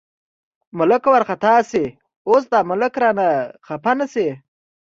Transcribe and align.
ملک 0.77 1.03
وارخطا 1.13 1.53
شي، 1.69 1.85
اوس 2.27 2.43
دا 2.51 2.59
ملک 2.69 2.93
رانه 3.01 3.27
خپه 3.67 3.91
نه 3.99 4.05
شي. 4.13 4.27